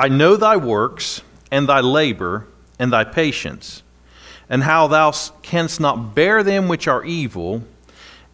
[0.00, 2.46] I know thy works, and thy labor,
[2.78, 3.82] and thy patience,
[4.48, 7.64] and how thou canst not bear them which are evil,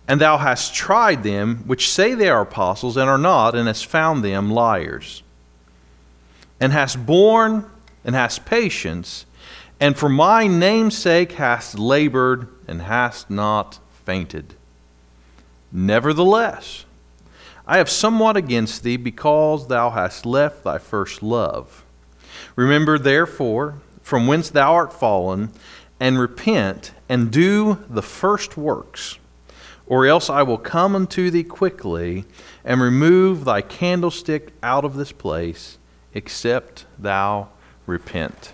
[0.07, 3.87] and thou hast tried them which say they are apostles and are not, and hast
[3.87, 5.25] found them liars,
[6.61, 7.69] and hast borne
[8.05, 9.27] and hast patience,
[9.81, 14.55] and for my name's sake hast labored and hast not fainted.
[15.73, 16.86] Nevertheless,
[17.67, 21.85] I have somewhat against thee because thou hast left thy first love.
[22.55, 25.51] Remember, therefore, from whence thou art fallen,
[25.99, 29.19] and repent, and do the first works.
[29.87, 32.25] Or else I will come unto thee quickly,
[32.65, 35.79] and remove thy candlestick out of this place,
[36.15, 37.49] except thou
[37.87, 38.53] repent.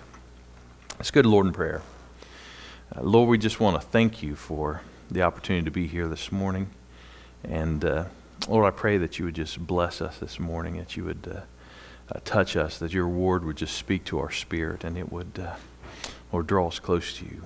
[0.97, 1.81] Let's go to Lord in prayer.
[2.95, 6.31] Uh, Lord, we just want to thank you for the opportunity to be here this
[6.31, 6.69] morning.
[7.43, 8.05] And uh,
[8.47, 12.13] Lord, I pray that you would just bless us this morning, that you would uh,
[12.13, 15.39] uh touch us, that your word would just speak to our spirit, and it would,
[15.39, 15.55] uh,
[16.31, 17.43] Lord, draw us close to you.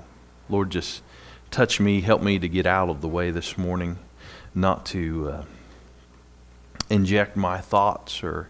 [0.49, 1.03] Lord, just
[1.51, 3.99] touch me, help me to get out of the way this morning,
[4.55, 5.45] not to uh,
[6.89, 8.49] inject my thoughts or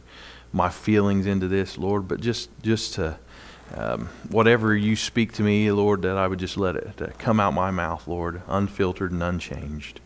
[0.54, 3.18] my feelings into this, Lord, but just, just to
[3.76, 7.42] um, whatever you speak to me, Lord, that I would just let it uh, come
[7.42, 10.00] out my mouth, Lord, unfiltered and unchanged.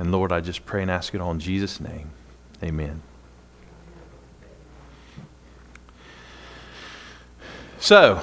[0.00, 2.10] And Lord, I just pray and ask it all in Jesus' name.
[2.62, 3.02] Amen.
[7.78, 8.22] So,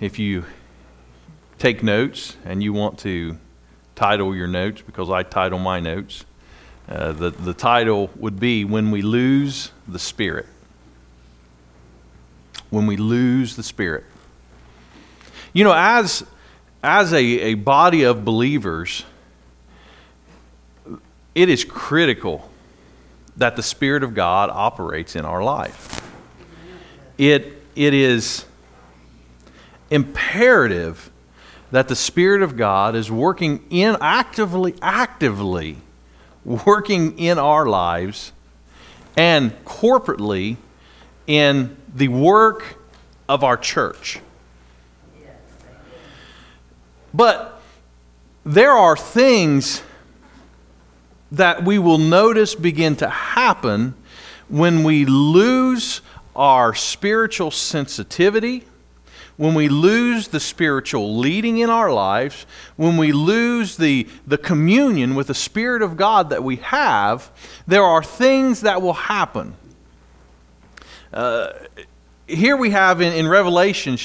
[0.00, 0.46] if you
[1.58, 3.38] take notes and you want to
[3.94, 6.24] title your notes, because I title my notes,
[6.88, 10.46] uh, the, the title would be When We Lose the Spirit
[12.70, 14.04] when we lose the Spirit.
[15.52, 16.26] You know, as,
[16.82, 19.04] as a, a body of believers,
[21.34, 22.50] it is critical
[23.36, 26.00] that the Spirit of God operates in our life.
[27.18, 28.44] It, it is
[29.90, 31.10] imperative
[31.70, 35.78] that the Spirit of God is working in actively, actively
[36.44, 38.32] working in our lives
[39.16, 40.56] and corporately
[41.26, 42.76] in the work
[43.28, 44.20] of our church.
[47.12, 47.60] But
[48.44, 49.82] there are things
[51.36, 53.94] that we will notice begin to happen
[54.48, 56.00] when we lose
[56.36, 58.64] our spiritual sensitivity,
[59.36, 62.46] when we lose the spiritual leading in our lives,
[62.76, 67.30] when we lose the, the communion with the Spirit of God that we have,
[67.66, 69.54] there are things that will happen.
[71.12, 71.52] Uh,
[72.26, 73.98] here we have in, in Revelation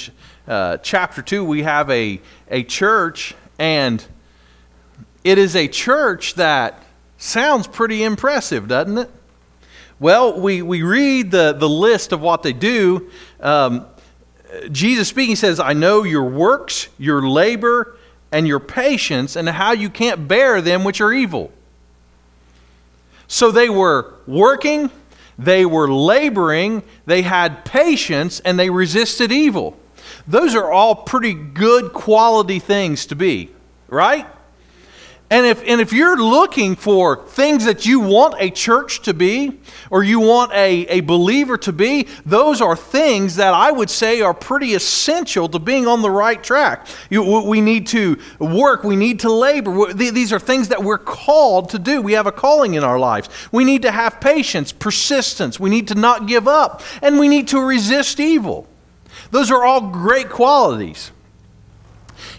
[0.47, 2.19] uh, chapter 2, we have a,
[2.50, 4.03] a church, and
[5.23, 6.84] it is a church that
[7.19, 9.12] sounds pretty impressive, doesn't it?
[10.00, 13.12] Well, we, we read the, the list of what they do.
[13.41, 13.85] Um,
[14.72, 17.97] Jesus speaking says, I know your works, your labor,
[18.31, 21.52] and your patience, and how you can't bear them which are evil.
[23.28, 24.90] So they were working,
[25.38, 29.78] they were laboring, they had patience, and they resisted evil.
[30.28, 33.50] Those are all pretty good quality things to be,
[33.88, 34.25] right?
[35.31, 39.59] And if, and if you're looking for things that you want a church to be,
[39.91, 44.22] or you want a, a believer to be, those are things that I would say
[44.22, 46.88] are pretty essential to being on the right track.
[47.12, 49.94] You, we need to work, we need to labor.
[49.94, 52.01] These are things that we're called to do.
[52.01, 53.29] We have a calling in our lives.
[53.52, 57.47] We need to have patience, persistence, we need to not give up, and we need
[57.49, 58.67] to resist evil.
[59.29, 61.11] Those are all great qualities.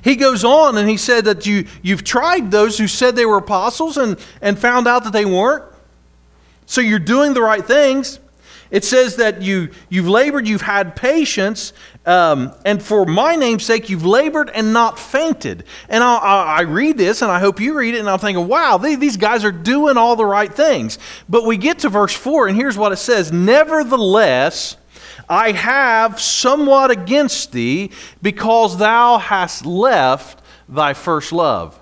[0.02, 3.38] He goes on and he said that you, you've tried those who said they were
[3.38, 5.64] apostles and, and found out that they weren't.
[6.67, 8.20] So you're doing the right things.
[8.70, 11.73] It says that you, you've labored, you've had patience,
[12.06, 15.64] um, and for my name's sake, you've labored and not fainted.
[15.88, 18.46] And I, I, I read this, and I hope you read it, and I'm thinking,
[18.46, 20.99] wow, they, these guys are doing all the right things.
[21.29, 24.76] But we get to verse 4, and here's what it says Nevertheless,
[25.31, 31.79] I have somewhat against thee because thou hast left thy first love.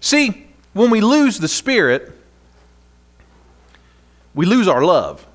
[0.00, 2.12] See, when we lose the Spirit,
[4.34, 5.26] we lose our love.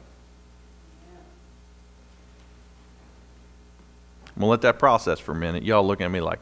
[4.27, 5.63] I'm going to let that process for a minute.
[5.63, 6.39] Y'all looking at me like,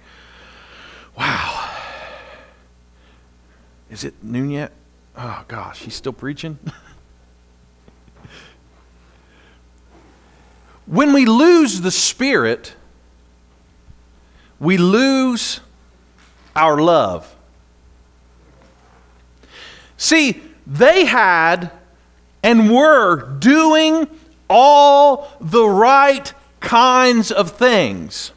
[1.18, 1.70] wow.
[3.90, 4.74] Is it noon yet?
[5.16, 6.58] Oh, gosh, he's still preaching?
[10.86, 12.74] when we lose the Spirit,
[14.60, 15.60] we lose
[16.56, 17.36] our love.
[19.98, 21.72] See, they had
[22.42, 24.08] and were doing
[24.50, 28.32] all the right kinds of things.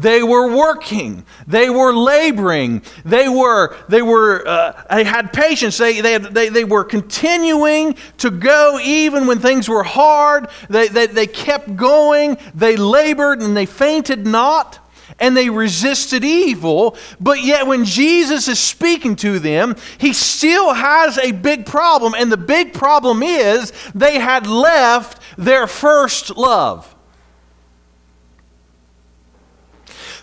[0.00, 1.24] They were working.
[1.46, 2.82] They were laboring.
[3.04, 5.76] They were, they were, uh, they had patience.
[5.76, 10.48] They, they, had, they, they were continuing to go even when things were hard.
[10.68, 12.38] They, they, they kept going.
[12.54, 14.78] They labored and they fainted not
[15.18, 16.96] and they resisted evil.
[17.20, 22.14] But yet, when Jesus is speaking to them, he still has a big problem.
[22.16, 26.94] And the big problem is they had left their first love.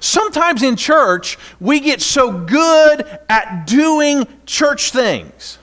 [0.08, 5.60] Sometimes in church, we get so good at doing church things.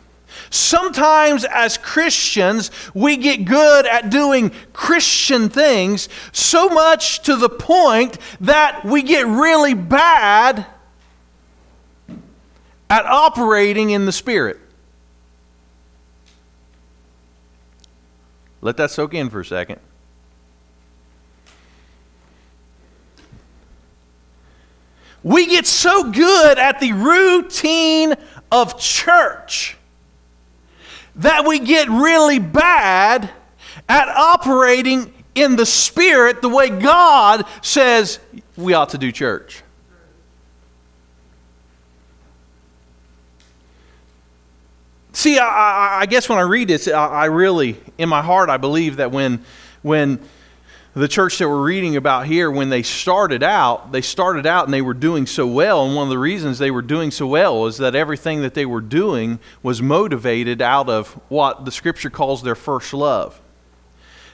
[0.51, 8.19] Sometimes, as Christians, we get good at doing Christian things so much to the point
[8.43, 10.67] that we get really bad
[12.91, 14.61] at operating in the Spirit.
[18.61, 19.81] Let that soak in for a second.
[25.25, 28.15] We get so good at the routine
[28.53, 29.77] of church
[31.17, 33.31] that we get really bad
[33.89, 38.19] at operating in the Spirit the way God says
[38.57, 39.63] we ought to do church.
[45.13, 48.57] See, I, I, guess when I read this, I, I really, in my heart, I
[48.57, 49.45] believe that when,
[49.81, 50.21] when
[51.01, 54.73] the church that we're reading about here, when they started out, they started out and
[54.73, 55.85] they were doing so well.
[55.85, 58.65] And one of the reasons they were doing so well is that everything that they
[58.65, 63.41] were doing was motivated out of what the scripture calls their first love.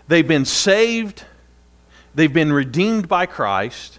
[0.07, 1.25] They've been saved,
[2.15, 3.99] they've been redeemed by Christ,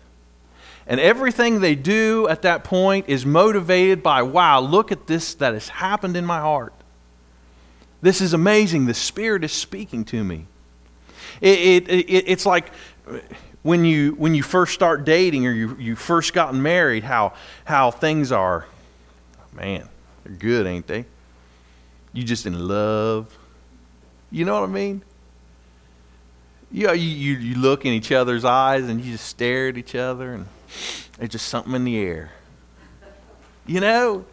[0.85, 5.53] and everything they do at that point is motivated by, wow, look at this that
[5.53, 6.73] has happened in my heart.
[8.01, 8.85] This is amazing.
[8.85, 10.47] The Spirit is speaking to me.
[11.41, 12.71] It, it, it, it's like
[13.63, 17.33] when you, when you first start dating or you, you first gotten married, how,
[17.65, 18.65] how things are,
[19.53, 19.87] man,
[20.23, 21.05] they're good, ain't they?
[22.13, 23.37] You just in love.
[24.31, 25.03] You know what I mean?
[26.71, 29.77] You, know, you, you, you look in each other's eyes and you just stare at
[29.77, 30.45] each other and
[31.17, 32.31] there's just something in the air.
[33.65, 34.25] You know?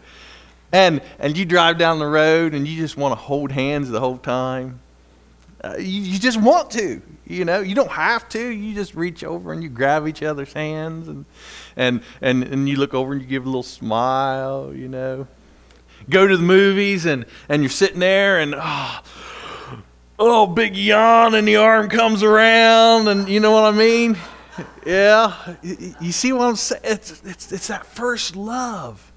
[0.73, 4.01] And, and you drive down the road and you just want to hold hands the
[4.01, 4.81] whole time.
[5.63, 7.61] Uh, you, you, just want to, you know.
[7.61, 8.41] You don't have to.
[8.41, 11.25] You just reach over and you grab each other's hands, and
[11.77, 15.27] and and and you look over and you give a little smile, you know.
[16.09, 19.01] Go to the movies and and you're sitting there and oh,
[20.19, 24.17] oh big yawn and the arm comes around and you know what I mean.
[24.85, 25.55] Yeah,
[26.01, 26.83] you see what I'm saying?
[26.85, 29.13] It's, it's, it's that first love.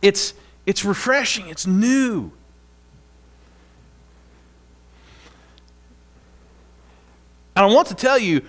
[0.00, 0.34] It's,
[0.66, 2.32] it's refreshing, it's new.
[7.54, 8.42] And I want to tell you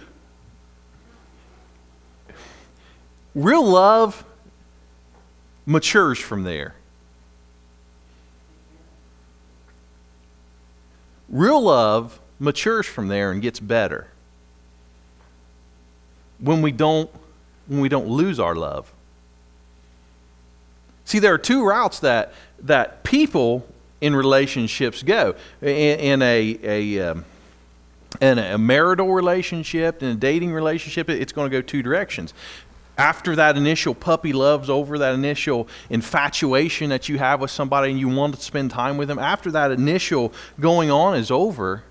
[3.35, 4.23] real love
[5.65, 6.75] matures from there.
[11.27, 14.07] Real love matures from there and gets better
[16.39, 17.09] when we don't
[17.67, 18.91] when we don't lose our love.
[21.05, 23.67] See, there are two routes that that people
[23.99, 25.35] in relationships go.
[25.61, 25.67] In,
[25.99, 27.25] in a, a um,
[28.21, 32.33] in a marital relationship, in a dating relationship, it's going to go two directions.
[32.97, 37.99] After that initial puppy love's over, that initial infatuation that you have with somebody and
[37.99, 41.83] you want to spend time with them, after that initial going on is over,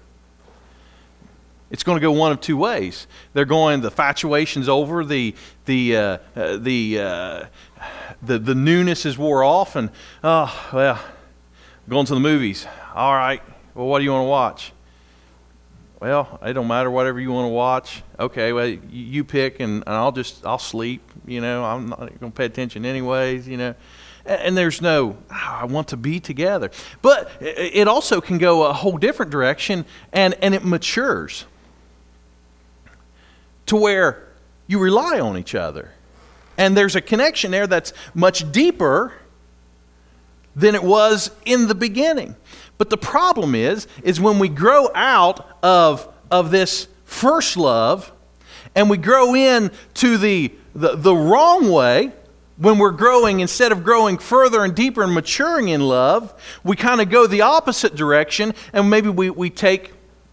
[1.73, 3.07] it's going to go one of two ways.
[3.33, 7.45] They're going, the infatuation's over, the, the, uh, uh, the, uh,
[8.23, 9.91] the, the newness is wore off, and,
[10.23, 11.01] oh, well,
[11.89, 12.67] going to the movies.
[12.95, 13.43] All right,
[13.75, 14.73] well, what do you want to watch?
[16.03, 18.03] Well, it don't matter whatever you want to watch.
[18.19, 21.01] Okay, well, you pick, and, and I'll just I'll sleep.
[21.25, 23.47] You know, I'm not going to pay attention anyways.
[23.47, 23.75] You know,
[24.27, 26.73] and, and there's no oh, I want to be together.
[27.03, 31.45] But it also can go a whole different direction, and and it matures
[33.67, 34.27] to where
[34.67, 35.93] you rely on each other
[36.59, 39.13] And there's a connection there that's much deeper
[40.57, 42.35] than it was in the beginning.
[42.83, 48.11] But the problem is, is when we grow out of, of this first love
[48.75, 52.11] and we grow in to the, the, the wrong way,
[52.57, 56.35] when we're growing, instead of growing further and deeper and maturing in love,
[56.65, 59.93] we kind of go the opposite direction and maybe we, we take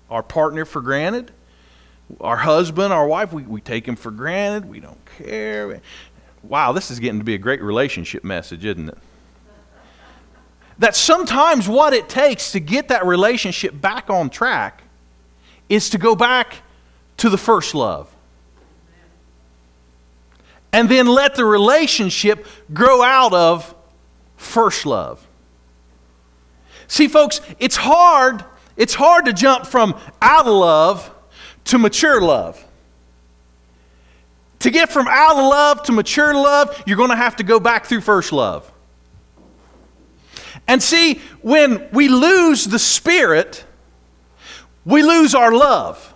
[0.09, 1.31] our partner for granted.
[2.19, 4.67] Our husband, our wife, we, we take him for granted.
[4.67, 5.81] We don't care.
[6.41, 8.97] Wow, this is getting to be a great relationship message, isn't it?
[10.79, 14.83] That sometimes what it takes to get that relationship back on track
[15.67, 16.57] is to go back
[17.17, 18.13] to the first love.
[20.71, 23.75] And then let the relationship grow out of
[24.37, 25.25] first love.
[26.87, 28.43] See, folks, it's hard,
[28.77, 31.13] it's hard to jump from out of love
[31.65, 32.65] to mature love.
[34.59, 37.59] To get from out of love to mature love, you're going to have to go
[37.59, 38.68] back through first love.
[40.67, 43.65] And see, when we lose the Spirit,
[44.85, 46.09] we lose our love.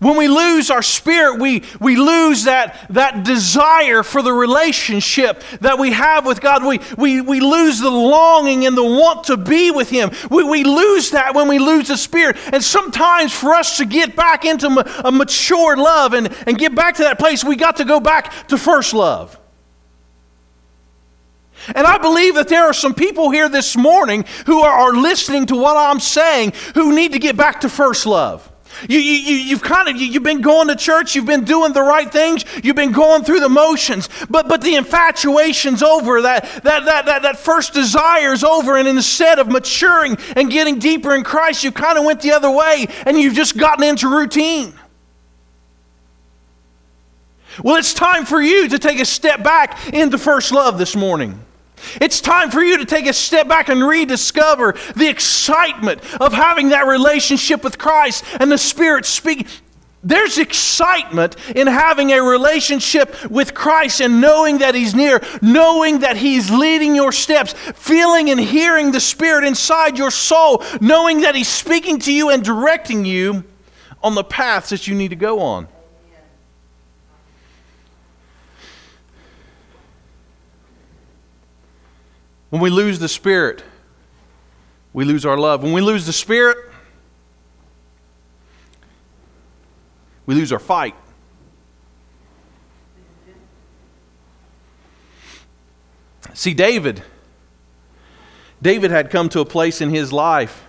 [0.00, 5.78] When we lose our spirit, we, we lose that, that desire for the relationship that
[5.78, 6.64] we have with God.
[6.64, 10.10] We, we, we lose the longing and the want to be with Him.
[10.30, 12.36] We, we lose that when we lose the spirit.
[12.52, 14.68] And sometimes for us to get back into
[15.04, 18.32] a mature love and, and get back to that place, we got to go back
[18.48, 19.37] to first love.
[21.74, 25.56] And I believe that there are some people here this morning who are, listening to
[25.56, 28.50] what I'm saying who need to get back to first love.
[28.88, 32.10] You, you, you've kind of you've been going to church, you've been doing the right
[32.10, 37.06] things, you've been going through the motions, but but the infatuation's over, that that that
[37.06, 41.72] that, that first desire's over, and instead of maturing and getting deeper in Christ, you
[41.72, 44.72] kind of went the other way and you've just gotten into routine.
[47.62, 51.44] Well, it's time for you to take a step back into first love this morning.
[52.00, 56.70] It's time for you to take a step back and rediscover the excitement of having
[56.70, 59.46] that relationship with Christ and the Spirit speaking.
[60.04, 66.16] There's excitement in having a relationship with Christ and knowing that He's near, knowing that
[66.16, 71.48] He's leading your steps, feeling and hearing the Spirit inside your soul, knowing that He's
[71.48, 73.44] speaking to you and directing you
[74.02, 75.66] on the paths that you need to go on.
[82.50, 83.62] When we lose the Spirit,
[84.92, 85.62] we lose our love.
[85.62, 86.56] When we lose the Spirit,
[90.24, 90.94] we lose our fight.
[96.32, 97.02] See, David,
[98.62, 100.64] David had come to a place in his life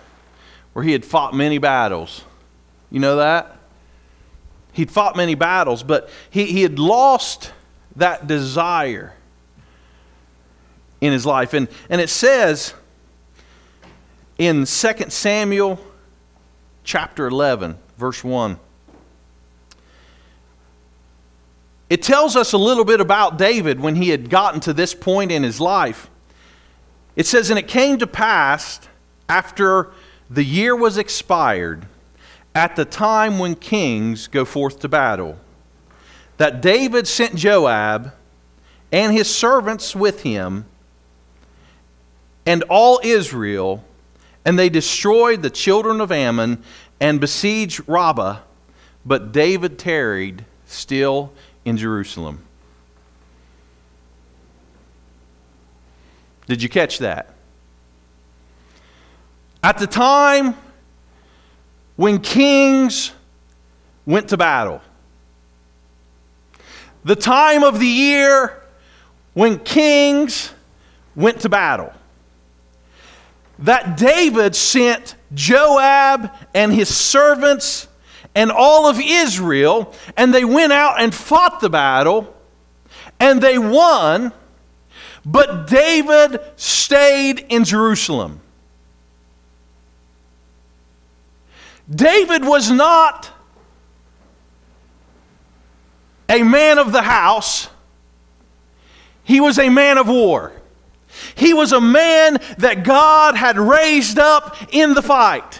[0.72, 2.24] where he had fought many battles.
[2.90, 3.56] You know that?
[4.72, 7.52] He'd fought many battles, but he, he had lost
[7.96, 9.14] that desire
[11.00, 11.54] in his life.
[11.54, 12.74] And, and it says
[14.38, 15.78] in 2 Samuel
[16.84, 18.58] chapter 11, verse 1,
[21.88, 25.32] it tells us a little bit about David when he had gotten to this point
[25.32, 26.08] in his life.
[27.16, 28.80] It says, And it came to pass
[29.28, 29.90] after
[30.30, 31.86] the year was expired,
[32.54, 35.38] at the time when kings go forth to battle,
[36.36, 38.12] that David sent Joab
[38.92, 40.66] and his servants with him
[42.50, 43.84] and all Israel,
[44.44, 46.60] and they destroyed the children of Ammon
[46.98, 48.40] and besieged Rabbah,
[49.06, 51.32] but David tarried still
[51.64, 52.42] in Jerusalem.
[56.48, 57.32] Did you catch that?
[59.62, 60.56] At the time
[61.94, 63.12] when kings
[64.04, 64.80] went to battle,
[67.04, 68.60] the time of the year
[69.34, 70.52] when kings
[71.14, 71.92] went to battle,
[73.60, 77.88] that David sent Joab and his servants
[78.34, 82.34] and all of Israel, and they went out and fought the battle,
[83.18, 84.32] and they won,
[85.24, 88.40] but David stayed in Jerusalem.
[91.92, 93.30] David was not
[96.28, 97.68] a man of the house,
[99.24, 100.52] he was a man of war.
[101.40, 105.59] He was a man that God had raised up in the fight.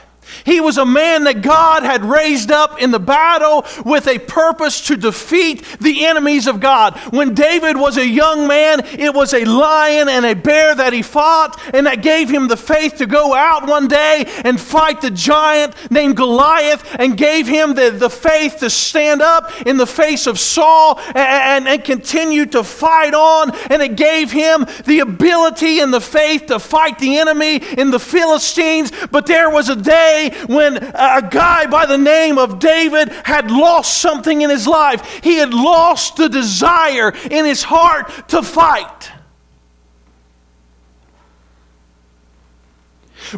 [0.50, 4.80] He was a man that God had raised up in the battle with a purpose
[4.88, 6.99] to defeat the enemies of God.
[7.11, 11.02] When David was a young man, it was a lion and a bear that he
[11.02, 15.12] fought, and that gave him the faith to go out one day and fight the
[15.12, 20.26] giant named Goliath, and gave him the, the faith to stand up in the face
[20.26, 23.54] of Saul and, and, and continue to fight on.
[23.71, 28.00] And it gave him the ability and the faith to fight the enemy in the
[28.00, 28.90] Philistines.
[29.12, 33.99] But there was a day when a guy by the name of David had lost
[33.99, 35.20] something in his life.
[35.23, 39.11] He had lost the desire in his heart to fight.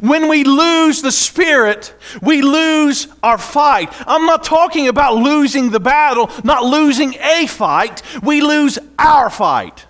[0.01, 3.93] When we lose the spirit, we lose our fight.
[4.07, 8.03] I'm not talking about losing the battle, not losing a fight.
[8.23, 9.87] We lose our fight.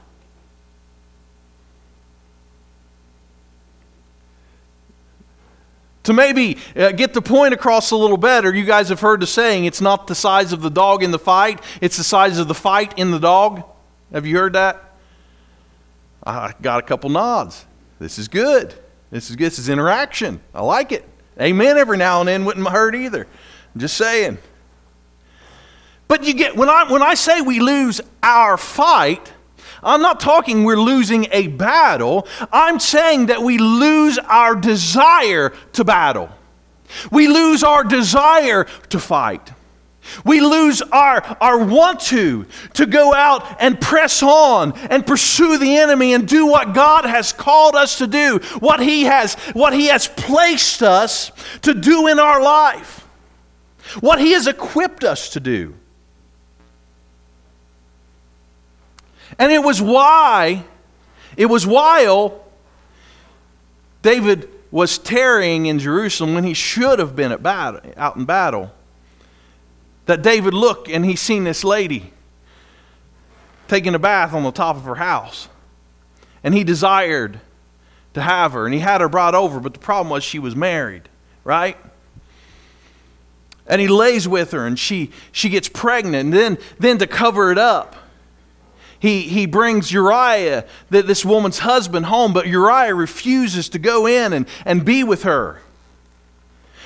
[6.04, 9.26] To maybe uh, get the point across a little better, you guys have heard the
[9.26, 12.48] saying, it's not the size of the dog in the fight, it's the size of
[12.48, 13.62] the fight in the dog.
[14.12, 14.82] Have you heard that?
[16.24, 17.66] I got a couple nods.
[17.98, 18.74] This is good.
[19.10, 19.46] This is good.
[19.46, 20.40] This is interaction.
[20.54, 21.08] I like it.
[21.40, 23.26] Amen every now and then wouldn't hurt either.
[23.74, 24.38] I'm just saying.
[26.08, 29.32] But you get when I when I say we lose our fight,
[29.82, 32.26] I'm not talking we're losing a battle.
[32.52, 36.30] I'm saying that we lose our desire to battle.
[37.10, 39.52] We lose our desire to fight.
[40.24, 45.76] We lose our, our want to, to go out and press on and pursue the
[45.76, 49.86] enemy and do what God has called us to do, what He has, what He
[49.86, 51.30] has placed us
[51.62, 53.06] to do in our life,
[54.00, 55.74] what He has equipped us to do.
[59.38, 60.64] And it was why,
[61.36, 62.44] it was while
[64.02, 68.72] David was tarrying in Jerusalem when he should have been at battle, out in battle
[70.06, 72.12] that David looked and he seen this lady
[73.68, 75.48] taking a bath on the top of her house.
[76.42, 77.40] And he desired
[78.14, 80.56] to have her and he had her brought over, but the problem was she was
[80.56, 81.08] married,
[81.44, 81.76] right?
[83.66, 86.26] And he lays with her and she, she gets pregnant.
[86.26, 87.94] And then, then to cover it up,
[89.02, 94.46] he, he brings Uriah, this woman's husband, home, but Uriah refuses to go in and,
[94.64, 95.60] and be with her.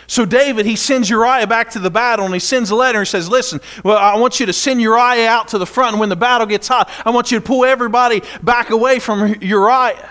[0.06, 3.06] So David, he sends Uriah back to the battle and he sends a letter and
[3.06, 6.08] says, Listen, well, I want you to send Uriah out to the front, and when
[6.08, 10.10] the battle gets hot, I want you to pull everybody back away from Uriah.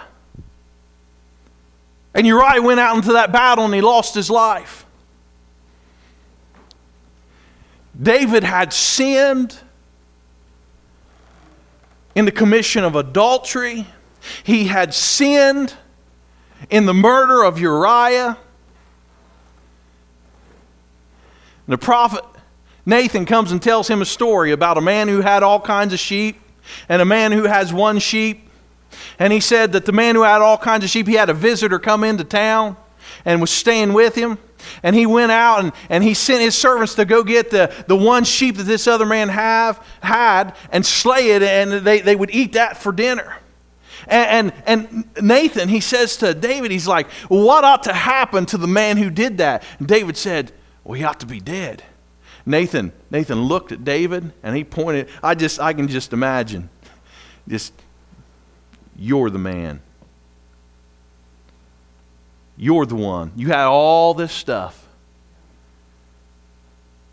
[2.13, 4.85] And Uriah went out into that battle and he lost his life.
[7.99, 9.57] David had sinned
[12.15, 13.85] in the commission of adultery.
[14.43, 15.75] He had sinned
[16.69, 18.37] in the murder of Uriah.
[21.67, 22.23] And the prophet
[22.85, 25.99] Nathan comes and tells him a story about a man who had all kinds of
[25.99, 26.39] sheep
[26.87, 28.49] and a man who has one sheep.
[29.19, 31.33] And he said that the man who had all kinds of sheep, he had a
[31.33, 32.77] visitor come into town
[33.25, 34.37] and was staying with him.
[34.83, 37.95] And he went out and, and he sent his servants to go get the, the
[37.95, 42.33] one sheep that this other man have, had and slay it, and they, they would
[42.33, 43.37] eat that for dinner.
[44.07, 48.57] And, and, and, Nathan, he says to David, he's like, What ought to happen to
[48.57, 49.63] the man who did that?
[49.79, 50.51] And David said,
[50.83, 51.83] Well, ought to be dead.
[52.45, 55.09] Nathan, Nathan looked at David and he pointed.
[55.23, 56.69] I just, I can just imagine.
[57.47, 57.73] Just,
[58.95, 59.81] you're the man.
[62.57, 63.31] You're the one.
[63.35, 64.87] You had all this stuff.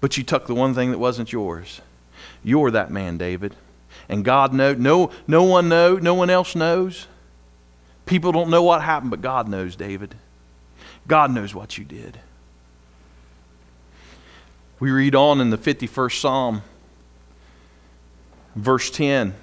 [0.00, 1.80] But you took the one thing that wasn't yours.
[2.42, 3.54] You're that man, David.
[4.08, 4.78] And God knows.
[4.78, 6.02] No, no one knows.
[6.02, 7.06] No one else knows.
[8.06, 10.14] People don't know what happened, but God knows, David.
[11.06, 12.18] God knows what you did.
[14.80, 16.62] We read on in the 51st Psalm,
[18.56, 19.34] verse 10,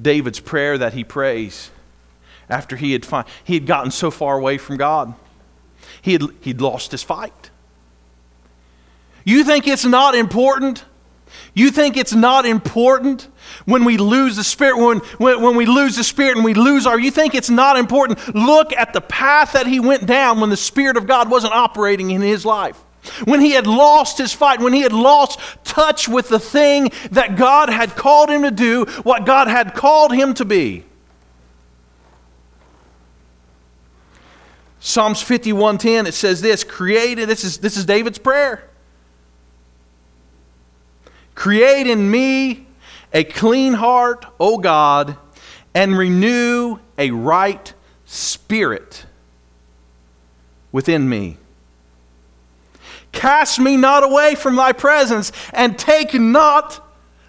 [0.00, 1.70] David's prayer that he prays
[2.48, 5.14] after he had, fi- he had gotten so far away from God.
[6.02, 7.50] He had, he'd lost his fight.
[9.24, 10.84] You think it's not important?
[11.54, 13.28] You think it's not important
[13.64, 16.86] when we lose the Spirit, when, when, when we lose the Spirit and we lose
[16.86, 18.34] our, you think it's not important?
[18.34, 22.10] Look at the path that he went down when the Spirit of God wasn't operating
[22.10, 22.78] in his life.
[23.24, 27.36] When he had lost his fight, when he had lost touch with the thing that
[27.36, 30.84] God had called him to do, what God had called him to be.
[34.80, 38.68] Psalms 51:10 it says this, created this is this is David's prayer.
[41.34, 42.66] Create in me
[43.12, 45.16] a clean heart, O God,
[45.74, 47.72] and renew a right
[48.04, 49.06] spirit
[50.72, 51.36] within me.
[53.12, 56.84] Cast me not away from thy presence, and take not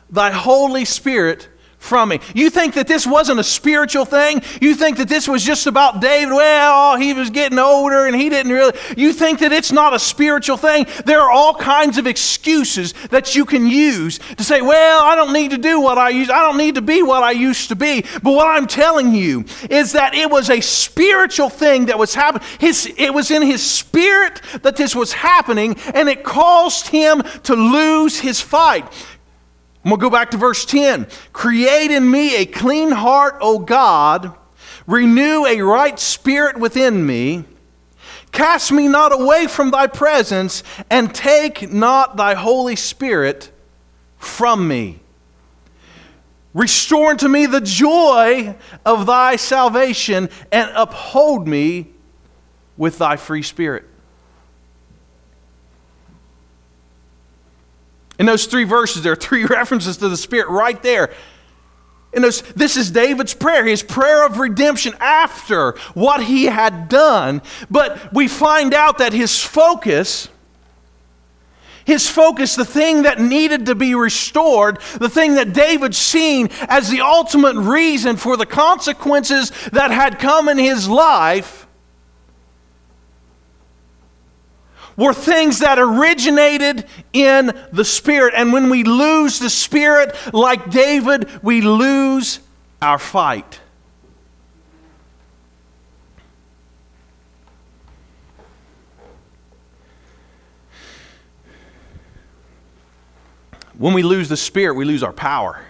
[0.09, 1.47] thy Holy Spirit
[1.79, 2.19] from me.
[2.35, 4.41] You think that this wasn't a spiritual thing?
[4.61, 6.33] You think that this was just about David?
[6.33, 8.77] Well, oh, he was getting older and he didn't really.
[8.95, 10.85] You think that it's not a spiritual thing?
[11.05, 15.33] There are all kinds of excuses that you can use to say, well, I don't
[15.33, 16.29] need to do what I used.
[16.29, 18.01] I don't need to be what I used to be.
[18.21, 22.47] But what I'm telling you is that it was a spiritual thing that was happening.
[22.59, 27.55] His, it was in his spirit that this was happening, and it caused him to
[27.55, 28.85] lose his fight.
[29.83, 31.07] I'm going to go back to verse 10.
[31.31, 34.35] Create in me a clean heart, O God.
[34.85, 37.45] Renew a right spirit within me.
[38.31, 43.51] Cast me not away from thy presence, and take not thy Holy Spirit
[44.17, 44.99] from me.
[46.53, 51.87] Restore unto me the joy of thy salvation, and uphold me
[52.77, 53.85] with thy free spirit.
[58.19, 61.11] In those three verses, there are three references to the Spirit right there.
[62.11, 67.41] And this is David's prayer, his prayer of redemption after what he had done.
[67.69, 70.27] But we find out that his focus,
[71.85, 76.89] his focus, the thing that needed to be restored, the thing that David seen as
[76.89, 81.67] the ultimate reason for the consequences that had come in his life,
[84.99, 88.33] were things that originated in the Spirit.
[88.35, 92.41] And when we lose the Spirit, like David, we lose
[92.81, 93.61] our fight.
[103.77, 105.63] When we lose the Spirit, we lose our power.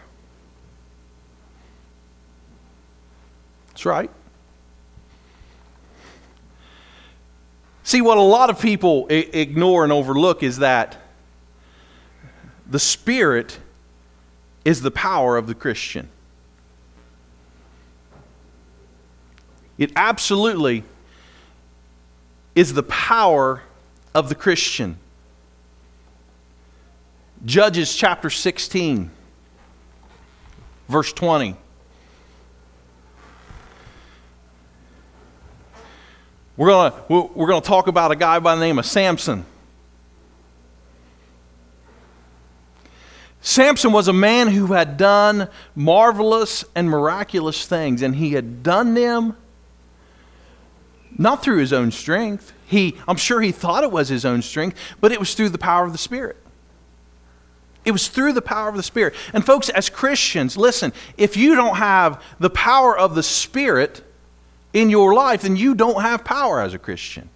[3.68, 4.10] That's right.
[7.90, 10.98] See, what a lot of people I- ignore and overlook is that
[12.70, 13.58] the Spirit
[14.64, 16.08] is the power of the Christian.
[19.80, 20.84] It absolutely
[22.54, 23.64] is the power
[24.14, 25.00] of the Christian.
[27.44, 29.10] Judges chapter 16,
[30.88, 31.58] verse 20.
[36.60, 39.46] We're going to we're going to talk about a guy by the name of Samson.
[43.40, 48.94] Samson was a man who had done marvelous and miraculous things, and he had done
[48.94, 49.38] them
[51.18, 52.52] not through his own strength.
[52.66, 55.58] He, I'm sure he thought it was his own strength, but it was through the
[55.58, 56.36] power of the Spirit.
[57.86, 59.16] It was through the power of the Spirit.
[59.32, 64.04] And, folks, as Christians, listen, if you don't have the power of the Spirit,
[64.74, 67.30] in your life, then you don't have power as a Christian.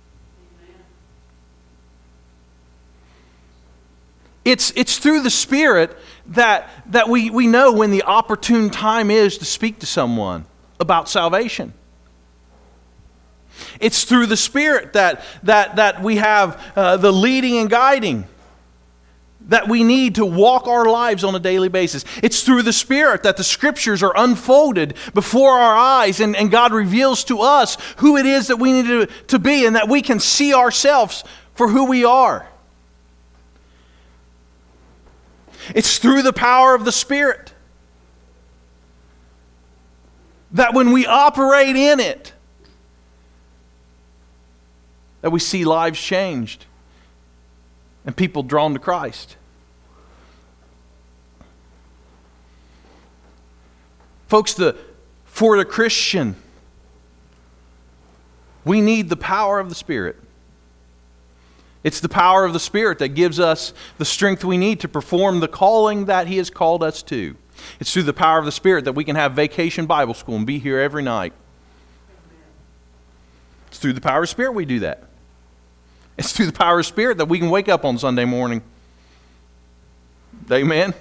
[4.46, 9.38] It's, it's through the Spirit that, that we, we know when the opportune time is
[9.38, 10.46] to speak to someone
[10.80, 11.74] about salvation.
[13.80, 18.28] It's through the Spirit that, that, that we have uh, the leading and guiding
[19.50, 22.06] that we need to walk our lives on a daily basis.
[22.22, 26.74] It's through the Spirit that the Scriptures are unfolded before our eyes, and, and God
[26.74, 30.02] reveals to us who it is that we need to, to be, and that we
[30.02, 32.48] can see ourselves for who we are.
[35.76, 37.54] It's through the power of the Spirit
[40.52, 42.34] that when we operate in it,
[45.22, 46.66] that we see lives changed
[48.06, 49.38] and people drawn to Christ.
[54.28, 54.76] Folks, the,
[55.26, 56.36] for the Christian,
[58.66, 60.18] we need the power of the Spirit.
[61.84, 65.40] It's the power of the Spirit that gives us the strength we need to perform
[65.40, 67.36] the calling that He has called us to.
[67.80, 70.48] It's through the power of the Spirit that we can have vacation Bible school and
[70.48, 71.34] be here every night.
[73.68, 75.04] It's through the power of the Spirit we do that.
[76.18, 78.62] It's through the power of Spirit that we can wake up on Sunday morning.
[80.52, 80.94] Amen.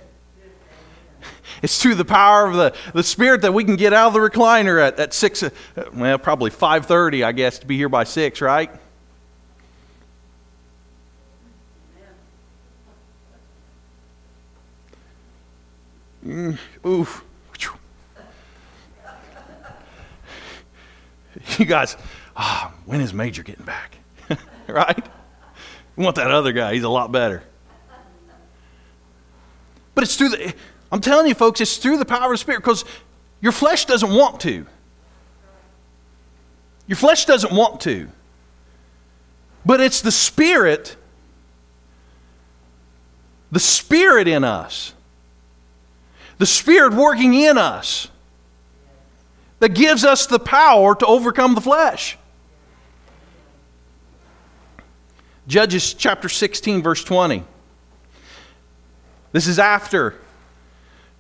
[1.63, 4.19] It's through the power of the, the Spirit that we can get out of the
[4.19, 5.51] recliner at, at 6, uh,
[5.95, 8.71] well, probably 5.30, I guess, to be here by 6, right?
[16.27, 17.25] Mm, oof.
[21.59, 21.97] You guys,
[22.37, 23.99] oh, when is Major getting back?
[24.77, 25.07] right?
[25.97, 26.75] We want that other guy.
[26.75, 27.43] He's a lot better.
[29.95, 30.55] But it's through the,
[30.91, 32.85] I'm telling you, folks, it's through the power of the Spirit because
[33.41, 34.67] your flesh doesn't want to.
[36.87, 38.09] Your flesh doesn't want to.
[39.65, 40.97] But it's the Spirit
[43.53, 44.95] the Spirit in us,
[46.39, 48.09] the Spirit working in us
[49.61, 52.19] that gives us the power to overcome the flesh.
[55.47, 57.45] Judges chapter 16, verse 20.
[59.33, 60.15] This is after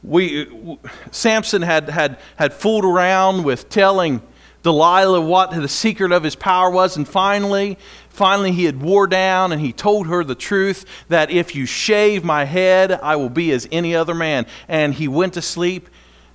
[0.02, 0.78] we,
[1.10, 4.22] Samson had, had, had fooled around with telling
[4.62, 9.50] Delilah what the secret of his power was, and finally, finally he had wore down
[9.50, 13.50] and he told her the truth that if you shave my head, I will be
[13.50, 14.46] as any other man.
[14.68, 15.88] And he went to sleep,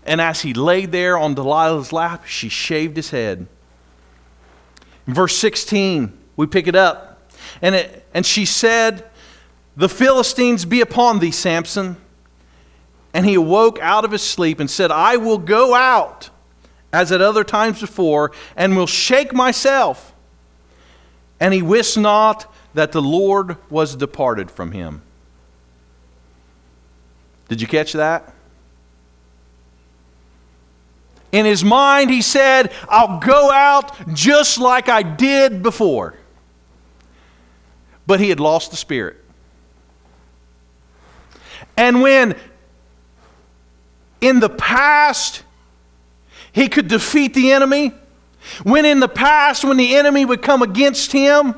[0.03, 3.47] and as he laid there on Delilah's lap, she shaved his head.
[5.05, 7.06] In verse 16, we pick it up,
[7.61, 9.09] and, it, and she said,
[9.75, 11.97] The Philistines be upon thee, Samson.
[13.13, 16.29] And he awoke out of his sleep and said, I will go out
[16.93, 20.13] as at other times before, and will shake myself.
[21.39, 25.01] And he wist not that the Lord was departed from him.
[27.49, 28.33] Did you catch that?
[31.31, 36.15] In his mind, he said, I'll go out just like I did before.
[38.07, 39.17] But he had lost the Spirit.
[41.75, 42.35] And when
[44.21, 45.43] in the past
[46.57, 47.93] he could defeat the enemy.
[48.63, 51.53] When in the past, when the enemy would come against him,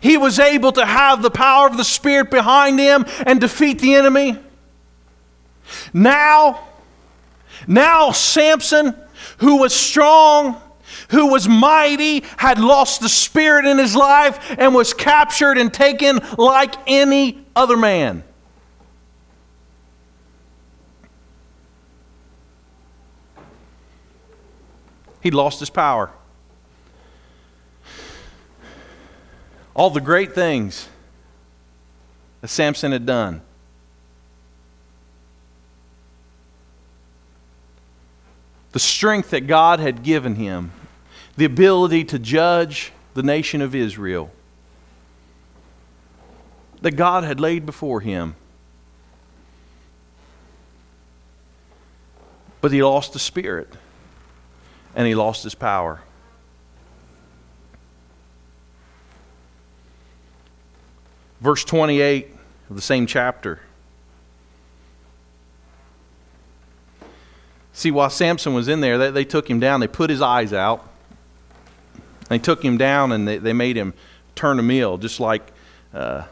[0.00, 3.96] he was able to have the power of the Spirit behind him and defeat the
[3.96, 4.38] enemy.
[5.92, 6.60] Now,
[7.66, 8.94] now Samson,
[9.38, 10.62] who was strong,
[11.08, 16.20] who was mighty, had lost the Spirit in his life and was captured and taken
[16.36, 18.24] like any other man.
[25.20, 26.10] He lost his power.
[29.74, 30.88] All the great things
[32.40, 33.42] that Samson had done.
[38.72, 40.72] The strength that God had given him,
[41.38, 44.28] the ability to judge the nation of Israel,
[46.82, 48.34] that God had laid before him.
[52.60, 53.72] But he lost the Spirit
[54.96, 56.00] and he lost his power.
[61.40, 62.34] Verse 28
[62.68, 63.60] of the same chapter.
[67.72, 70.52] See, while Samson was in there, they, they took him down, they put his eyes
[70.52, 70.87] out.
[72.28, 73.94] They took him down and they, they made him
[74.34, 75.52] turn a meal, just like
[75.94, 76.24] uh,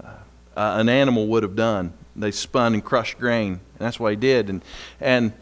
[0.00, 0.16] uh,
[0.56, 1.92] an animal would have done.
[2.16, 4.50] They spun and crushed grain, and that's what he did.
[4.50, 4.62] And,
[5.00, 5.32] and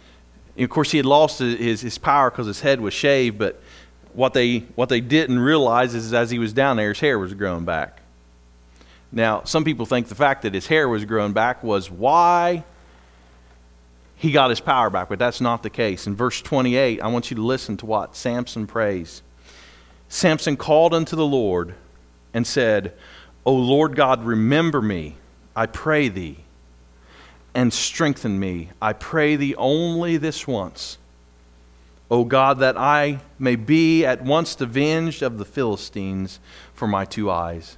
[0.59, 3.61] of course, he had lost his, his power because his head was shaved, but
[4.13, 7.35] what they, what they didn't realize is as he was down there, his hair was
[7.35, 8.01] growing back.
[9.11, 12.65] Now, some people think the fact that his hair was growing back was why
[14.17, 16.07] he got his power back, but that's not the case.
[16.07, 19.23] In verse 28, I want you to listen to what Samson prays.
[20.09, 21.75] Samson called unto the Lord
[22.33, 22.95] and said,
[23.45, 25.17] O Lord God, remember me,
[25.55, 26.45] I pray thee
[27.55, 28.71] and strengthen me.
[28.81, 30.99] I pray thee only this once.
[32.11, 36.41] O God, that I may be at once avenged of the Philistines
[36.73, 37.77] for my two eyes.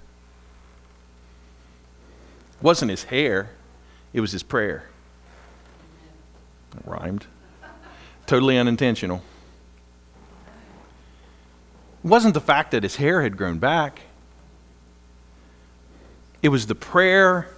[2.58, 3.50] It wasn't his hair,
[4.12, 4.84] it was his prayer.
[6.76, 7.26] It rhymed.
[8.26, 9.22] Totally unintentional.
[12.02, 14.02] Wasn't the fact that his hair had grown back,
[16.42, 17.48] it was the prayer.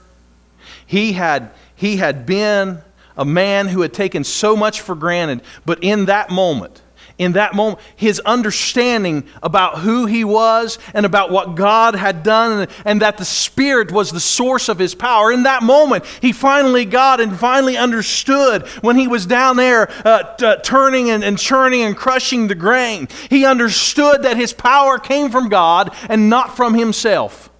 [0.84, 2.80] He had he had been
[3.16, 6.82] a man who had taken so much for granted, but in that moment,
[7.22, 12.68] in that moment, his understanding about who he was and about what God had done,
[12.84, 15.30] and that the Spirit was the source of his power.
[15.30, 20.34] In that moment, he finally got and finally understood when he was down there uh,
[20.36, 23.08] t- turning and, and churning and crushing the grain.
[23.30, 27.50] He understood that his power came from God and not from himself.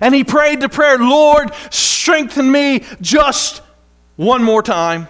[0.00, 3.62] And he prayed the prayer, Lord, strengthen me just
[4.16, 5.08] one more time.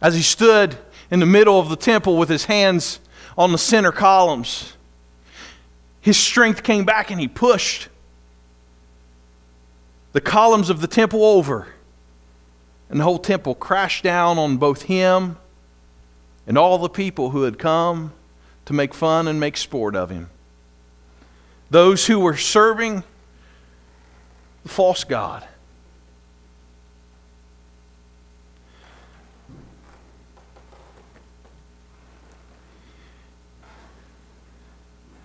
[0.00, 0.78] As he stood
[1.10, 3.00] in the middle of the temple with his hands
[3.36, 4.74] on the center columns,
[6.00, 7.88] his strength came back and he pushed
[10.12, 11.68] the columns of the temple over.
[12.88, 15.36] And the whole temple crashed down on both him
[16.46, 18.12] and all the people who had come
[18.64, 20.30] to make fun and make sport of him
[21.70, 23.02] those who were serving
[24.62, 25.46] the false God.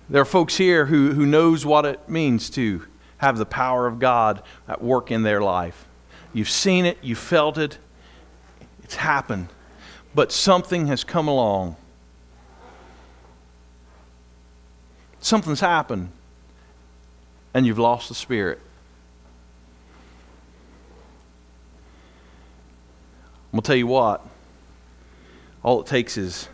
[0.10, 2.86] There are folks here who, who knows what it means to
[3.18, 5.88] have the power of God at work in their life.
[6.34, 7.80] You've seen it, you felt it,
[8.84, 9.48] it's happened.
[10.14, 11.78] But something has come along.
[15.20, 16.12] Something's happened
[17.54, 18.60] and you've lost the Spirit.
[23.52, 24.26] I'm going to tell you what,
[25.62, 26.50] all it takes is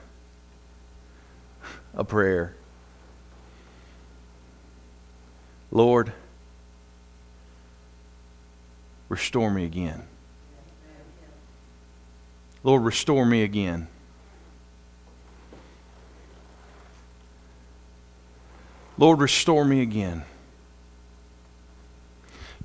[1.94, 2.56] a prayer.
[5.72, 6.12] Lord,
[9.08, 10.04] restore me again.
[12.64, 13.88] Lord, restore me again.
[18.98, 20.26] Lord, restore me again.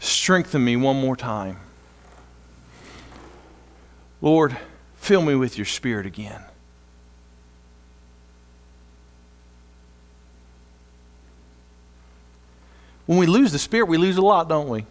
[0.05, 1.59] Strengthen me one more time.
[4.21, 4.57] Lord,
[4.97, 6.43] fill me with your spirit again.
[13.07, 14.85] When we lose the spirit, we lose a lot, don't we?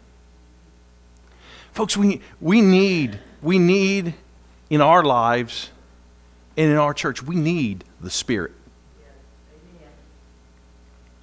[1.74, 4.16] Folks, we, we need, we need
[4.70, 5.70] in our lives
[6.58, 8.54] and in our church, we need the Spirit.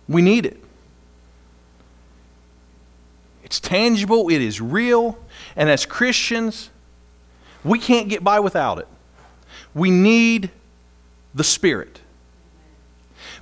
[0.08, 0.62] We need it.
[3.50, 5.18] It's tangible, it is real,
[5.56, 6.70] and as Christians,
[7.64, 8.86] we can't get by without it.
[9.74, 10.50] We need
[11.34, 12.00] the Spirit.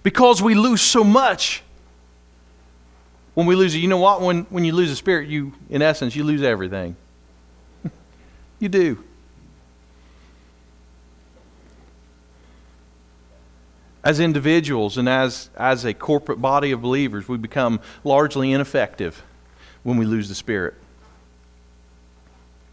[0.03, 1.62] Because we lose so much
[3.35, 3.81] when we lose it.
[3.81, 4.23] You know what?
[4.23, 6.97] When, when you lose the Spirit, you, in essence, you lose everything.
[8.59, 9.05] you do.
[14.03, 19.23] As individuals and as, as a corporate body of believers, we become largely ineffective
[19.83, 20.75] when we lose the Spirit.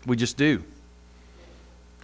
[0.06, 0.63] We just do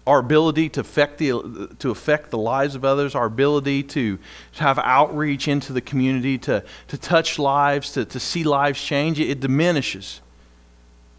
[0.07, 4.17] our ability to affect the, to affect the lives of others, our ability to,
[4.53, 9.19] to have outreach into the community, to, to touch lives, to, to see lives change,
[9.19, 10.21] it, it diminishes.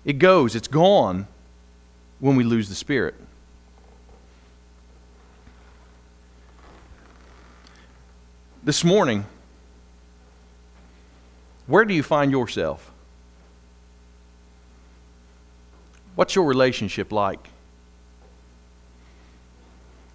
[0.05, 1.29] It goes, it's gone
[2.19, 3.15] when we lose the Spirit.
[8.65, 9.27] This morning,
[11.67, 12.92] where do you find yourself?
[16.15, 17.49] What's your relationship like?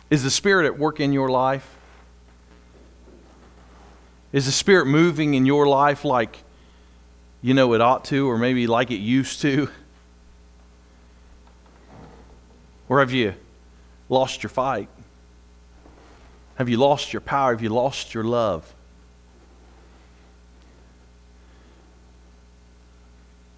[0.10, 1.76] Is the Spirit at work in your life?
[4.32, 6.44] Is the Spirit moving in your life like
[7.42, 9.70] you know it ought to, or maybe like it used to?
[12.90, 13.34] Or have you
[14.08, 14.88] lost your fight?
[16.56, 17.52] Have you lost your power?
[17.52, 18.74] Have you lost your love?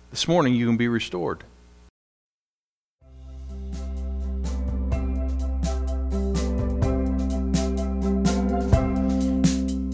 [0.10, 1.43] This morning you can be restored.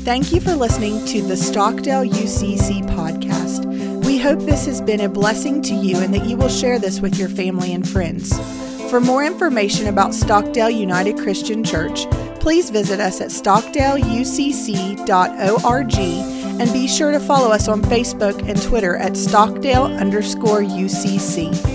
[0.05, 3.65] Thank you for listening to the Stockdale UCC podcast.
[4.05, 7.01] We hope this has been a blessing to you and that you will share this
[7.01, 8.37] with your family and friends.
[8.91, 12.07] For more information about Stockdale United Christian Church,
[12.39, 18.97] please visit us at stockdaleucc.org and be sure to follow us on Facebook and Twitter
[18.97, 21.74] at Stockdale underscore UCC.